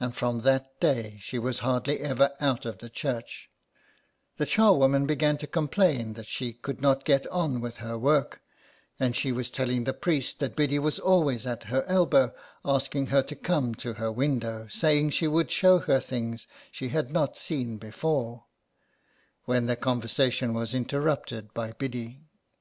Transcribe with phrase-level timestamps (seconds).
[0.00, 3.48] And from that day she was hardly ever out of the church;
[4.36, 8.42] the charwoman began to complain that she could not get on with her work,
[8.98, 13.22] and she was telling the priest that Biddy was always at her elbow, asking her
[13.22, 17.76] to come to her window, saying she would show her things she had not seen
[17.78, 18.46] before,
[19.44, 22.22] when their conversation was interrupted by Biddy.